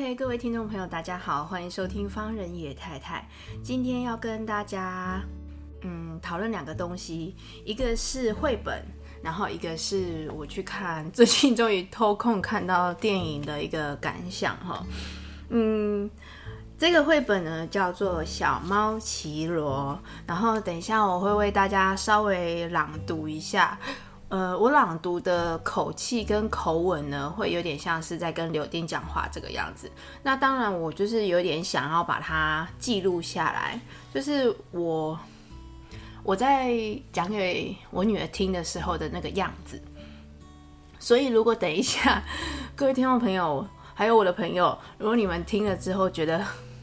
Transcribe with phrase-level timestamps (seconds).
[0.00, 3.28] OK，各位听众朋友，大家好，欢迎收听方人野太太。
[3.62, 5.20] 今天要跟大家
[5.82, 7.36] 嗯讨论两个东西，
[7.66, 8.82] 一个是绘本，
[9.22, 14.82] 然后一个是我去看最近终于偷空看到电影的一个感想哈。
[15.50, 16.08] 嗯，
[16.78, 23.78] 这个绘本呢叫做《小猫奇罗》，然后等一下我会为大家稍微朗读一下。
[24.30, 29.90] 呃，我朗读的口气跟口吻呢，会有点像是在跟柳丁讲话这个样子。
[30.22, 33.80] 那当然，我就是有点想要把它记录下来，
[34.14, 35.18] 就是我
[36.22, 36.72] 我在
[37.12, 39.82] 讲给我女儿听的时候的那个样子。
[41.00, 42.22] 所以，如果等一下
[42.76, 46.40] 各位听众朋友，还有我的朋友，如果你们听了之后觉得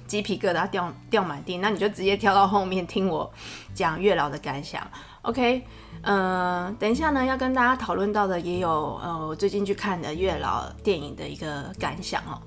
[0.07, 3.29] 鸡皮疙瘩掉掉满地，那你就直接跳到后面听我
[3.73, 4.81] 讲月老的感想。
[5.23, 5.61] OK，
[6.01, 12.41] 呃，等一下呢，要跟大家讨论到的也有，呃，我最近去看的月老电影的一个感想哦。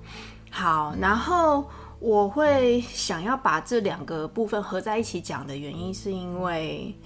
[0.50, 6.98] 好，然后我会想要把这两个部分合在一起讲的原因，是因为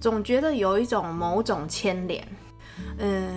[0.00, 2.26] 总觉得有一种某种牵连。
[2.98, 3.32] 嗯、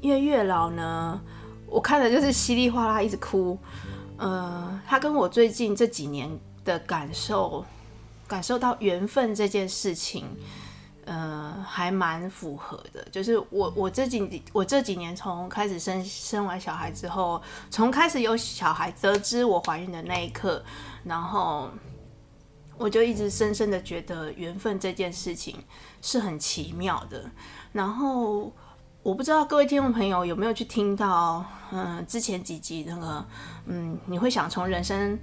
[0.00, 1.20] 因为月老呢，
[1.66, 3.58] 我看的就是稀里哗啦一直哭。
[4.22, 6.30] 呃，他跟我最近这几年
[6.64, 7.64] 的感受，
[8.26, 10.26] 感受到缘分这件事情。
[11.04, 20.64] 呃，还蛮符合的，就是我我这几我这几年从开始生生完小孩之后，从开始有小孩得知我怀孕的那一刻，
[21.02, 21.68] 然后
[22.78, 25.56] 我就一直深深的觉得缘分这件事情
[26.00, 27.28] 是很奇妙的。
[27.72, 28.52] 然后
[29.02, 33.24] 我不知道各位听众朋友有没有去听到，嗯、之前几集那个，
[33.66, 35.18] 嗯，你会想从人生。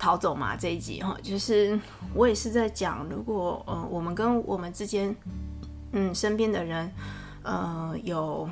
[0.00, 1.76] 逃走嘛，这一集哈，就是
[2.14, 5.12] 我也是在讲，如果呃我们跟我们之间，
[5.90, 6.88] 嗯身边的人，
[7.42, 8.48] 呃有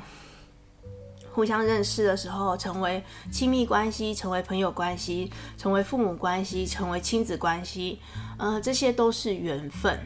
[1.31, 3.01] 互相认识的时候，成为
[3.31, 8.01] 亲密关系，成为朋友关系，成为父母关系，成为亲子关系，
[8.37, 9.97] 呃这些都是缘分。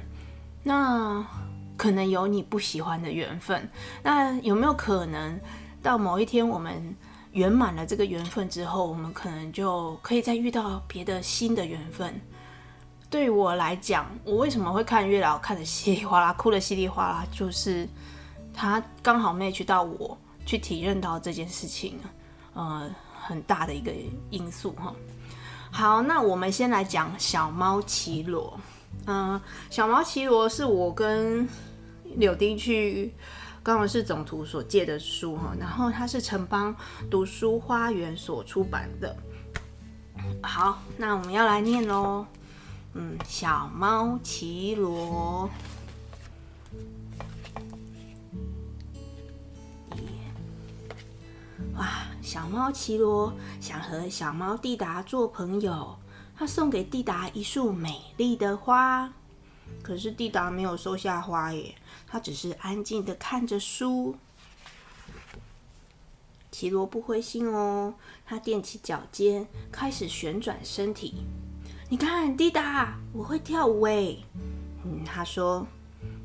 [0.62, 1.26] 那
[1.82, 3.68] 可能有你不喜欢的缘分，
[4.04, 5.40] 那有没有可能
[5.82, 6.96] 到某一天我们？
[7.32, 12.14] 圆满了这个缘分之后，我们可能就可以再遇到别的新的缘分。
[13.10, 17.88] 对我来讲，我为什么会看月老看得稀里哗啦，哭得稀里哗啦，就是
[18.54, 21.98] 他刚好 match 到我去体认到这件事情，
[22.54, 23.94] 呃，很大的一个
[24.30, 24.94] 因素哈。
[25.72, 28.60] 好，那我们先来讲小猫奇罗。
[29.06, 29.40] 嗯、
[29.70, 31.48] 小猫奇罗是我跟
[32.18, 33.14] 柳丁去。
[33.64, 36.76] 刚好是总图所借的书哈，然后它是城邦
[37.12, 39.16] 读书花园所出版的。
[40.42, 42.26] 好，那我们要来念喽。
[42.94, 45.48] 嗯，小猫奇罗。
[51.76, 51.88] 哇，
[52.22, 55.96] 小猫奇罗想和小猫蒂达做朋友，
[56.36, 59.14] 他送给蒂达一束美丽的花，
[59.84, 61.76] 可是蒂达没有收下花耶。
[62.08, 64.16] 他只是安静的看着书。
[66.52, 67.94] 奇罗不灰心哦，
[68.26, 71.24] 他踮起脚尖，开始旋转身体。
[71.90, 74.24] 你看，蒂达，我会跳舞诶。
[74.84, 75.66] 嗯，他说。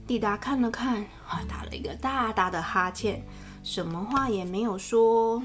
[0.06, 3.24] 蒂达看了看，啊，打了一个大大的哈欠，
[3.64, 5.42] 什么话也没有说。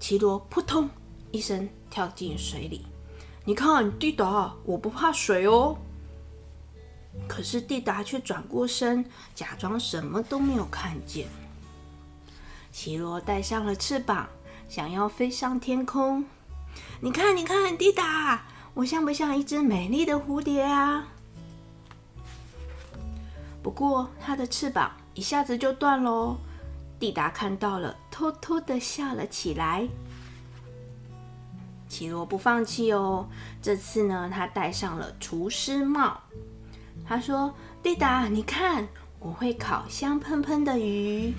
[0.00, 0.90] 奇罗扑通
[1.30, 2.84] 一声跳进水里。
[3.44, 5.76] 你看，蒂达，我不怕水哦。
[7.26, 9.04] 可是蒂达却转过身，
[9.34, 11.26] 假装什么都没有看见。
[12.70, 14.28] 奇罗带上了翅膀，
[14.68, 16.24] 想要飞上天空。
[17.00, 18.44] 你看，你看，蒂达，
[18.74, 21.08] 我像不像一只美丽的蝴蝶啊？
[23.60, 26.36] 不过，它的翅膀一下子就断喽。
[26.98, 29.88] 蒂达看到了，偷偷的笑了起来。
[31.92, 33.28] 奇罗不放弃哦，
[33.60, 36.18] 这次呢，他戴上了厨师帽。
[37.06, 37.54] 他说
[37.84, 41.34] ：“蒂达，你看，我会烤香喷喷的鱼。”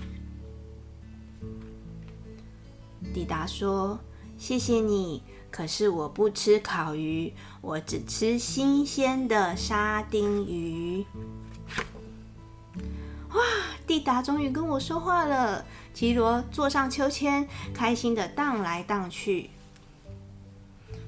[3.16, 4.00] 蒂达说
[4.38, 11.04] ：“谢谢你，可是我不吃烤鱼，我只吃新鲜的沙丁鱼。”
[13.34, 13.42] 哇！
[13.88, 15.66] 蒂达终于跟我说话了。
[15.96, 19.50] 奇罗坐上秋千，开心的荡来荡去。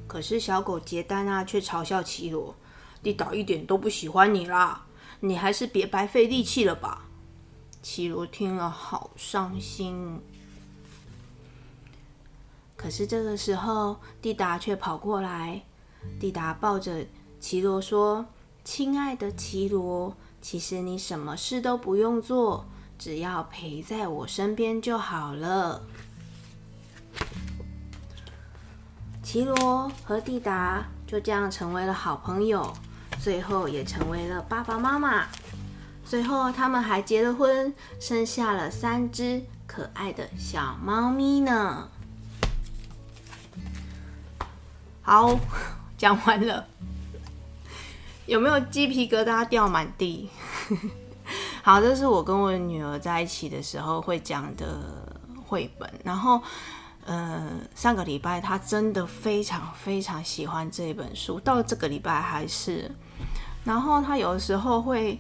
[0.08, 2.56] 可是小狗杰丹啊，却嘲笑奇罗
[3.02, 4.86] ：“蒂达一点都不喜欢你啦，
[5.20, 7.06] 你还是别白费力气了吧。”
[7.82, 10.22] 奇罗听了好伤心。
[12.76, 15.64] 可是这个时候，蒂达却跑过来，
[16.20, 17.06] 蒂达抱着
[17.40, 18.26] 奇罗说
[18.64, 22.66] ：“亲爱的奇罗，其实你什么事都不用做，
[23.00, 25.82] 只要陪在我身边就好了。”
[29.26, 32.72] 奇罗和蒂达就这样成为了好朋友，
[33.20, 35.26] 最后也成为了爸爸妈妈。
[36.06, 41.90] 最后，他们还结了婚，生下了三只可爱的小猫咪呢。
[45.02, 45.40] 好，
[45.98, 46.68] 讲完了，
[48.28, 50.30] 有没有鸡皮疙瘩掉满地？
[51.64, 55.10] 好，这是我跟我女儿在一起的时候会讲的
[55.48, 56.40] 绘本，然后。
[57.06, 62.90] 呃，上个礼拜他真的非常非常喜欢这本书，到这个礼拜还是。
[63.64, 65.20] 然后他有的时候会，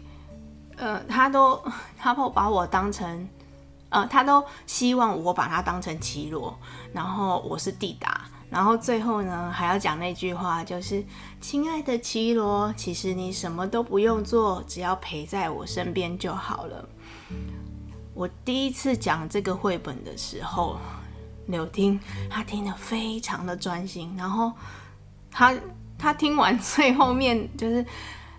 [0.77, 1.63] 呃，他都
[1.95, 3.29] 他都把我当成，
[3.89, 6.57] 呃，他都希望我把他当成奇罗，
[6.91, 11.05] 然后我是蒂达，然后最后呢还要讲那句话，就是
[11.39, 16.89] 亲爱的奇罗，其实你什么都不用做，只要陪在我身边就好了。
[18.15, 20.79] 我第一次讲这个绘本的时候。
[21.47, 21.99] 柳丁，
[22.29, 24.51] 他听得非常的专心，然后
[25.29, 25.53] 他
[25.97, 27.85] 他听完最后面就是，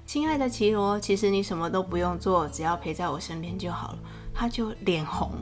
[0.04, 3.98] 亲爱的绮罗，其实你什么都不用做，只要陪在我身边就好了，
[4.34, 5.32] 他就脸红。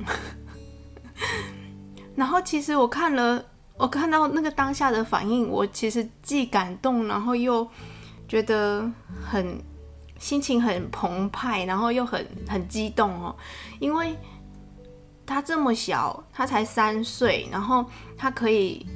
[2.15, 3.45] 然后其实我看了，
[3.77, 7.67] 我看到那个当下的反应，我其实既感动，然后又
[8.29, 8.91] 觉得
[9.25, 9.63] 很
[10.19, 13.35] 心情很澎湃，然后又很很激动哦，
[13.81, 14.15] 因为。
[15.27, 17.85] 他这么小，他才三岁，然后
[18.17, 18.87] 他可以，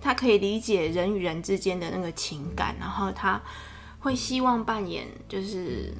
[0.00, 3.40] 他可以理解人与人之间的那个情感，然后他
[3.98, 5.92] 会希望扮演就是，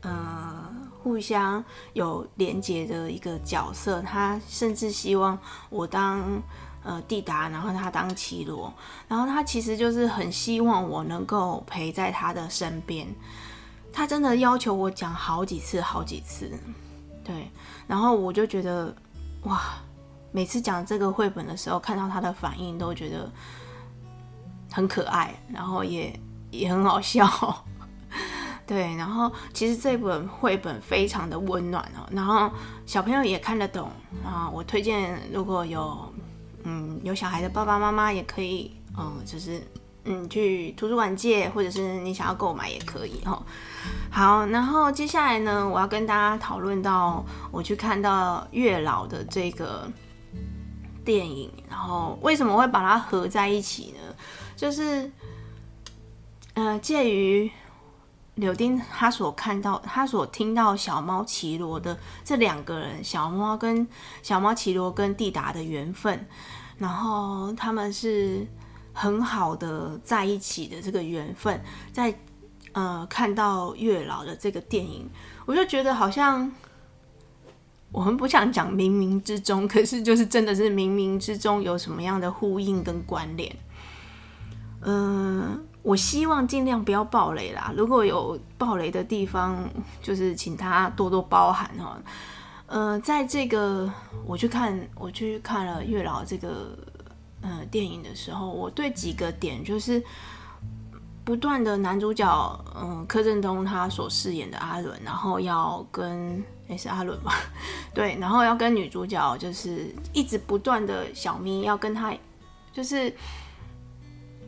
[0.00, 0.68] 呃，
[1.02, 4.02] 互相有连结的一个角色。
[4.02, 5.38] 他甚至希望
[5.70, 6.42] 我当
[6.82, 8.74] 呃蒂达，然后他当奇罗，
[9.06, 13.06] 然后他其实就是很希望我能够陪在他的身边。
[13.92, 16.50] 他真的要求我讲好几次，好几次。
[17.24, 17.50] 对，
[17.86, 18.94] 然后我就觉得，
[19.44, 19.60] 哇，
[20.30, 23.30] 每次讲这个绘本的时候，看到他的反应，都觉得
[24.70, 27.26] 很可爱，然后也也很好笑。
[28.66, 32.50] 对，然后其实这本绘本非常的温暖哦，然后
[32.86, 33.90] 小朋友也看得懂
[34.24, 34.48] 啊。
[34.48, 36.12] 我推荐如果有
[36.62, 39.62] 嗯有小孩的爸爸妈妈也可以，嗯，就是。
[40.06, 43.42] 嗯，去图书馆借，或者是你想要购买也可以哈。
[44.10, 49.90] 好，然后接下来呢，我要跟大家讨论到我去看到月老的这个
[51.06, 54.14] 电影，然后为什么会把它合在一起呢？
[54.54, 55.10] 就是，
[56.52, 57.50] 呃，介于
[58.34, 63.86] 柳丁他所看到、他所听到小猫奇罗的这两个人，小猫跟
[64.22, 66.26] 小猫奇罗跟蒂达的缘分，
[66.76, 68.46] 然后他们是。
[68.96, 71.60] 很好的在一起的这个缘分，
[71.92, 72.16] 在
[72.72, 75.10] 呃看到月老的这个电影，
[75.44, 76.50] 我就觉得好像
[77.90, 83.54] 我很不想讲冥冥之中，可是就是真的是冥冥之中有什么样的呼应跟关联。
[84.82, 89.68] 嗯、我希望尽量不要爆雷啦，如果有爆雷的地方，
[90.00, 91.98] 就是请他多多包涵哈。
[92.66, 93.92] 呃，在这个
[94.24, 96.78] 我去看，我去看了月老这个。
[97.46, 100.02] 呃，电影的时候，我对几个点就是
[101.22, 107.34] 不断的男主角，嗯、柯震东他所饰演的阿伦，然后要跟也、是阿伦吧，
[107.92, 112.14] 对，然后要跟女主角就是一直不断的小咪要跟他，
[112.72, 113.14] 就是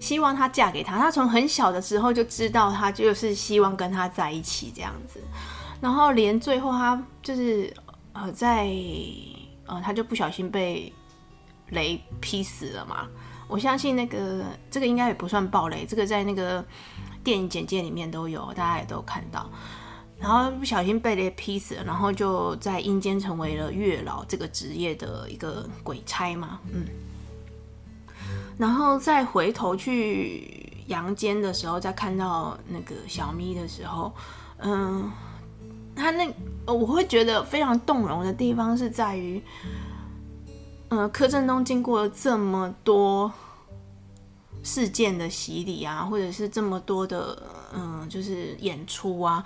[0.00, 5.20] 希望他嫁给他，他从很小的时候就知道他就是希望跟他在一起这样子，
[5.82, 7.70] 然后连最后他就是
[8.14, 8.72] 呃在
[9.66, 10.90] 呃他就不小心被。
[11.70, 13.06] 雷劈死了嘛？
[13.48, 16.64] 我相信那个这个应该也不算暴雷，这个在那个
[17.22, 19.48] 电影简介里面都有，大家也都看到。
[20.18, 26.86] 然后不小心被雷劈死了，然后就在阴间成为了月老这个职业的一个鬼差嘛，嗯。
[28.58, 34.12] 然后再回头去阳间的时候，再看到那个小咪的时候，
[34.58, 35.08] 嗯，
[35.94, 36.26] 他那
[36.66, 39.40] 我会觉得非常动容的地方是在于。
[40.88, 43.32] 呃，柯震东经过了这么多
[44.62, 47.42] 事件的洗礼啊，或者是这么多的
[47.74, 49.44] 嗯、就是演出啊，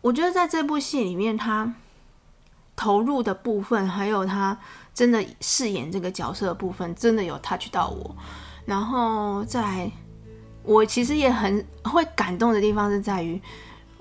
[0.00, 1.74] 我觉得在这部戏里面，他
[2.76, 4.56] 投入的部分，还有他
[4.94, 8.14] 真的饰演这个角色的部分，真的有 touch 到我。
[8.66, 9.90] 然后在
[10.62, 13.40] 我其实也很会感动的地方是在于，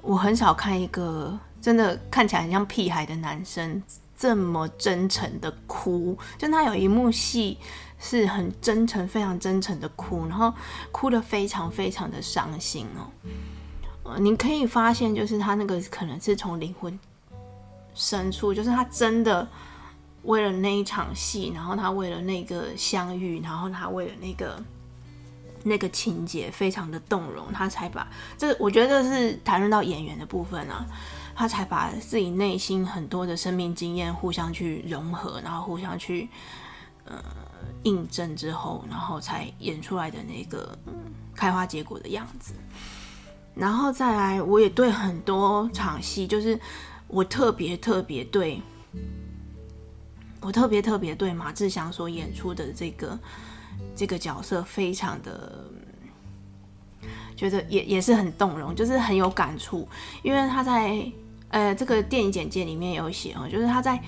[0.02, 3.82] 我很少看一个真的看起来很像屁孩的男生
[4.18, 6.18] 这么真诚的哭。
[6.38, 7.58] 就他有一幕戏
[8.00, 10.54] 是很真诚、非常真诚的哭，然后
[10.92, 13.08] 哭得非常非常的伤心哦。
[14.04, 17.00] 呃，你可以发现，就是他那个可能是从灵魂。
[17.94, 19.48] 深处就是他真的
[20.22, 24.64] 为了那一场戏，然后他为了那个相遇，然后他为了那个
[25.64, 28.08] 那个情节非常的动容，他才把
[28.38, 30.86] 这我觉得是谈论到演员的部分啊，
[31.38, 36.28] 他才把自己内心很多的生命经验互相去融合，然后互相去
[37.06, 37.24] 呃
[37.84, 40.78] 印证之后，然后才演出来的那个
[41.36, 42.54] 开花结果的样子。
[43.54, 46.60] 然后再来，我也对很多场戏就是。
[47.10, 48.62] 我特别特别对，
[50.42, 53.18] 我特别特别对马志祥所演出的这个
[53.96, 55.64] 这个角色非常的
[57.38, 59.88] 觉得也也是很动容，就是很有感触，
[60.22, 61.02] 因为他在
[61.50, 64.00] 呃这个电影简介里面有写哦，就是他在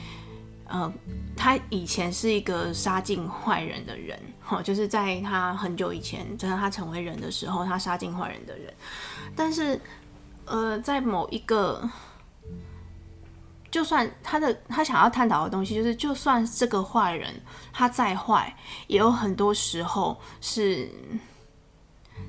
[0.66, 0.92] 呃
[1.36, 8.74] 他以前是一个杀尽坏人的人，哈， 就是在他很久以前，在他成为人的时候，他杀尽坏人的人，
[9.36, 9.80] 但是
[10.46, 11.90] 呃在某一个。
[13.72, 17.32] 就算他的他想要探讨的东西，就是就算这个坏人
[17.72, 18.52] 他再坏，
[18.88, 20.90] 也有很多时候是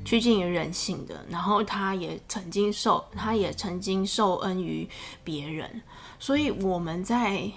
[0.04, 1.24] 趋近于人性的。
[1.28, 4.88] 然后他也曾经受，他也曾经受恩于
[5.22, 5.82] 别人。
[6.18, 7.50] 所以我们在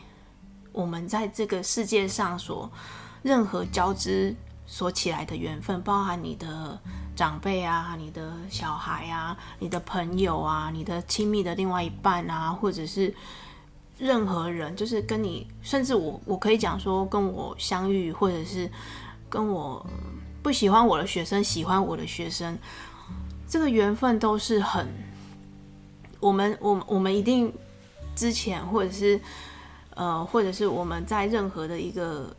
[0.71, 2.71] 我们在这个世界上所
[3.21, 4.35] 任何交织
[4.65, 6.79] 所起来的缘分，包含你的
[7.15, 13.13] 长辈啊、你的小孩啊、你的朋友啊、你的亲密的另外一半啊，或者是。
[13.99, 18.69] 任何人，就是跟你，甚至我，我可以讲说，跟我相遇，或者是
[19.29, 19.85] 跟我
[20.43, 22.57] 不喜欢我的学生喜欢我的学生，
[23.47, 24.87] 这个缘分都是很，
[26.19, 27.51] 我们，我，我们一定
[28.15, 29.19] 之前，或者是
[29.95, 32.35] 呃，或者是我们在任何的一个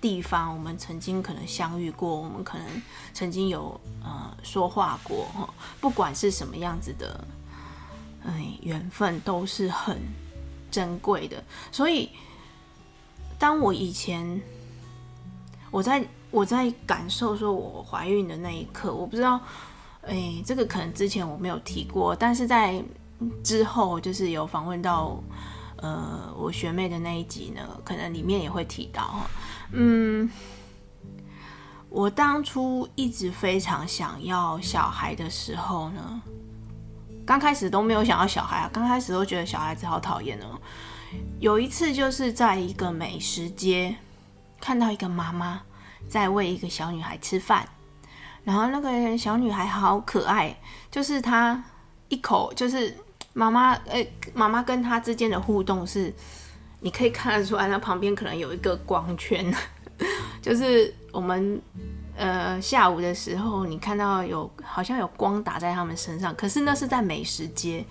[0.00, 2.66] 地方，我们曾经可能相遇过，我们可能
[3.12, 5.28] 曾经有呃说话过，
[5.80, 7.22] 不管是什么样子的。
[8.28, 10.00] 哎，缘分都是很
[10.68, 12.10] 珍贵的，所以
[13.38, 14.42] 当我以前
[15.76, 19.38] 我在我在感受说我怀孕的那一刻，我不知道，
[20.00, 22.82] 哎，这个可能之前我没有提过，但是在
[23.44, 25.22] 之后就是有访问到
[25.76, 29.20] 呃我学妹的那一集呢，可能里面也会提到，
[29.72, 30.30] 嗯，
[31.90, 36.22] 我当初一直非常想要小孩的时候呢。
[37.26, 40.58] 刚开始都没有想要小孩啊，刚开始都觉得小孩子好讨厌哦。
[41.38, 43.96] 有一次就是在一个美食街，
[44.66, 45.62] 看到一个妈妈
[46.08, 47.64] 在喂一个小女孩吃饭，
[48.42, 50.56] 然后那个小女孩好可爱，
[50.90, 51.62] 就是她
[52.08, 52.92] 一口就是
[53.32, 56.12] 妈妈，诶，妈妈跟她之间的互动是，
[56.80, 59.54] 你可以看得出来，那旁边可能有一个光圈，
[60.42, 61.62] 就是我们。
[62.16, 67.84] 呃，下午的时候，你看到有好像有光打在他们身上，可是那是在美食街，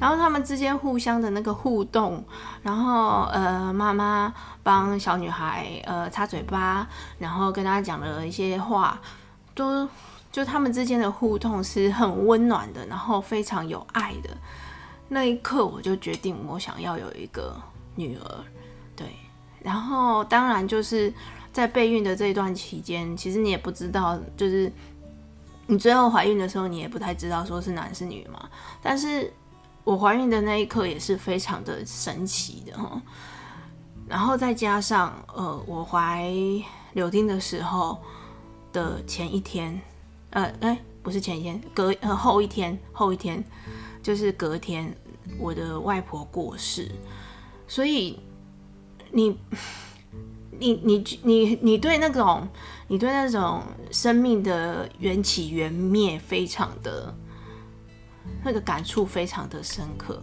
[0.00, 2.24] 然后他们之间互相的那个互动，
[2.62, 8.98] 然后呃，妈妈帮小女孩呃擦嘴巴，然后跟她讲了一些话，
[9.54, 9.86] 都
[10.32, 14.30] 就他们之间的互动是很温暖的，然后非常有爱的。
[15.08, 17.54] 那一刻，我就决定我想要有一个
[17.94, 18.44] 女儿，
[18.96, 19.14] 对，
[19.60, 21.12] 然后当然就是。
[21.56, 24.70] 在备孕的这一段期间，其实你也不知道，就是
[25.66, 28.46] 你最后怀孕的时候，你也不太知道说是男是女嘛。
[28.82, 29.32] 但是
[29.82, 33.00] 我怀孕的那一刻也是非常的神奇的哈。
[34.06, 36.30] 然后再加上呃，我怀
[36.92, 38.02] 柳丁的时候
[38.70, 39.80] 的前一天，
[40.32, 43.42] 呃，哎、不是前一天，隔呃后一天，后一天
[44.02, 44.94] 就是隔天，
[45.38, 46.90] 我的外婆过世，
[47.66, 48.20] 所以
[49.10, 49.38] 你。
[50.58, 52.46] 你你你你对那种
[52.88, 57.14] 你对那种生命的缘起缘灭非常的
[58.44, 60.22] 那个感触非常的深刻。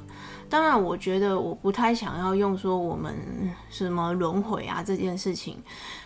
[0.49, 3.15] 当然，我觉得我不太想要用说我们
[3.71, 5.57] 什么轮回啊这件事情，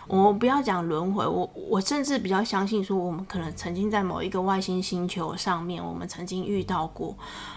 [0.07, 1.27] 我不要讲轮回。
[1.27, 7.13] 我我甚至比较相信说，我们可能曾经在某一个外星星球上面，我们曾经遇到过。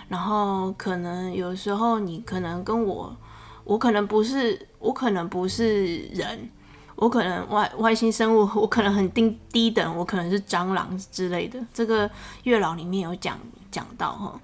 [0.09, 3.17] 然后可能有时候你可能跟我，
[3.63, 6.51] 我可能不是，我可能不是人。
[7.01, 11.59] 我可能外外星生物，我可能很低低等，我可能是蟑螂之类的。
[11.73, 12.09] 这个
[12.43, 13.39] 月老里面有讲
[13.71, 14.39] 讲到哈，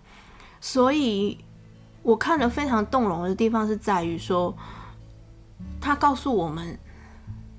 [0.59, 1.37] 所以
[2.03, 4.57] 我看了非常动容的地方是在于说，
[5.79, 6.79] 他告诉我们，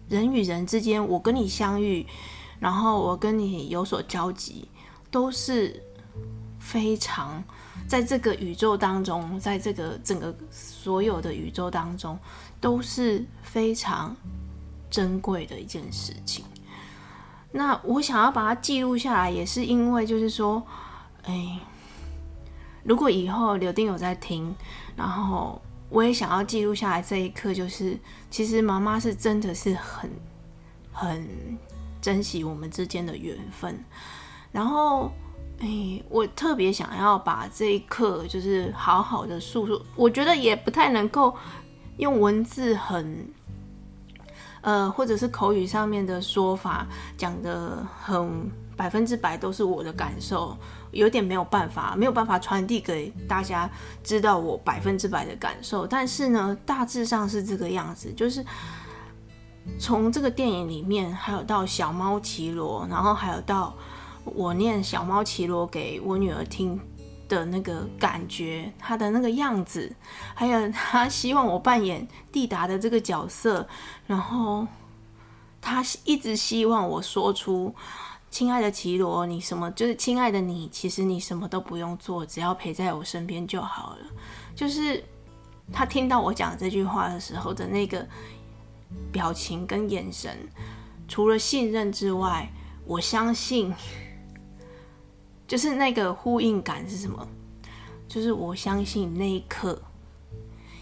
[0.09, 2.03] 人与人之间，我跟你相遇，
[2.59, 4.67] 然后我跟你有所交集，
[5.11, 5.79] 都是
[6.57, 7.43] 非常
[7.87, 12.17] 在这个宇宙当中，在这个整个所有的宇宙当中，
[12.59, 14.15] 都是非常
[14.89, 16.45] 珍贵的一件事情。
[17.51, 20.61] 那我想要把它记录下来，也是因为就是说，
[21.23, 21.59] 哎，
[22.83, 24.53] 如果以后柳丁有在听，
[24.95, 27.97] 然后我也想要记录下来这一刻，就是
[28.29, 30.11] 其实妈妈是真的是很
[30.91, 31.27] 很
[32.01, 33.81] 珍惜我们之间的缘分。
[34.51, 35.11] 然后，
[35.59, 41.33] 哎，我特别想要把这一刻就是好好的诉说，我觉得也不太能够
[41.97, 43.25] 用文字很。
[44.61, 46.85] 呃，或者是口语上面的说法
[47.17, 50.55] 讲得很百分之百都是我的感受，
[50.91, 53.69] 有点没有办法，没有办法传递给大家
[54.03, 55.87] 知道我百分之百的感受。
[55.87, 58.45] 但是呢，大致上是这个样子，就是
[59.79, 63.73] 从这个电影里面，还有到小猫奇罗，然后还有到
[64.23, 66.79] 我念小猫奇罗给我女儿听。
[67.27, 69.93] 的那个感觉，他的那个样子，
[70.33, 73.67] 还有他希望我扮演蒂达的这个角色，
[74.05, 74.65] 然后
[75.61, 77.73] 他一直希望我说出
[78.31, 84.05] “亲爱的奇罗，你什么就是亲爱的你，其实你什么都不用做，只要陪在我身边就好了。”
[84.55, 85.03] 就是
[85.71, 88.07] 他听到我讲这句话的时候的那个
[89.11, 90.37] 表情跟眼神，
[91.07, 92.49] 除了信任之外，
[92.85, 93.73] 我相信。
[95.47, 97.25] 就是那个呼应感是什么？
[98.05, 99.81] 就是我相信那一刻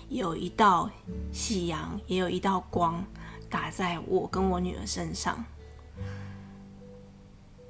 [0.09, 0.89] 有一道
[1.31, 3.03] 夕阳，也有一道光
[3.49, 5.45] 打在我跟我女儿身上。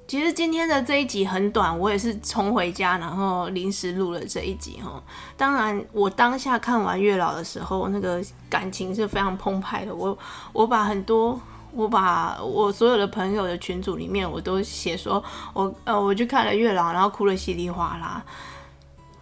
[0.08, 5.04] 其实今天的这一集很短，我也是冲回家，然后临时录了这一集哈。
[5.36, 9.94] 当然，我当下看完月老的时候，那个感情是非常澎湃的。
[9.94, 10.18] 我
[10.54, 11.38] 我把很多。
[11.76, 15.22] 我把我所有的朋友的群组里面，我都写说，
[15.54, 18.24] 我呃，我去看了月老，然后哭了稀里哗啦，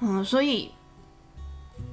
[0.02, 0.70] 嗯，所以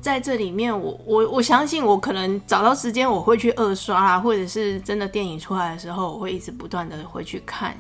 [0.03, 7.75] 在这里面我，我我相信，我可能找到时间，我会去二刷啊，或者是真的电影出来的时候，我会一直不断的回去看，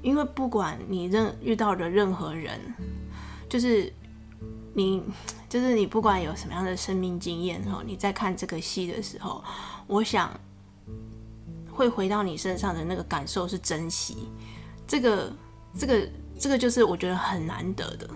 [0.00, 2.60] 因为不管你任遇到的任何人，
[3.48, 3.92] 就是
[4.74, 5.02] 你，
[5.48, 9.42] 就是你不管有什么样的生命经验哈，你在看这个戏的时候，
[9.88, 10.30] 我想。
[11.72, 14.28] 会回到你身上的那个感受是珍惜，
[14.86, 15.32] 这个、
[15.76, 16.08] 这个、
[16.38, 18.08] 这个就是我觉得很难得的。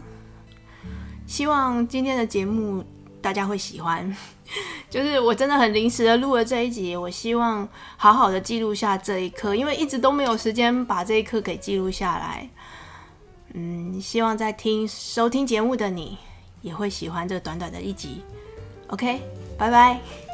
[1.26, 2.84] 希望今天的节目
[3.20, 4.14] 大家会喜欢。
[4.88, 12.48] 就是我真的很临时的录了这一集，我希望好好的记录下这一刻，因为一直都没有时间把这一刻给记录下来。
[13.54, 16.16] 嗯，希望在听收听节目的你
[16.62, 18.22] 也会喜欢这短短的一集。
[18.86, 19.20] OK，
[19.58, 20.25] 拜拜。